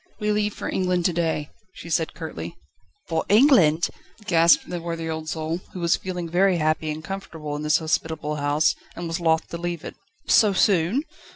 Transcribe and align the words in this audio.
"We 0.19 0.31
leave 0.31 0.55
for 0.55 0.67
England 0.67 1.05
to 1.05 1.13
day", 1.13 1.51
she 1.73 1.87
said 1.87 2.15
curtly. 2.15 2.57
"For 3.07 3.23
England?" 3.29 3.89
gasped 4.25 4.67
the 4.67 4.81
worthy 4.81 5.07
old 5.07 5.29
soul, 5.29 5.59
who 5.73 5.79
was 5.79 5.95
feeling 5.95 6.27
very 6.27 6.57
happy 6.57 6.89
and 6.89 7.03
comfortable 7.03 7.55
in 7.55 7.61
this 7.61 7.77
hospitable 7.77 8.37
house, 8.37 8.73
and 8.95 9.05
was 9.07 9.19
loth 9.19 9.49
to 9.49 9.59
leave 9.59 9.85
it. 9.85 9.93
"So 10.25 10.53
soon?" 10.53 11.03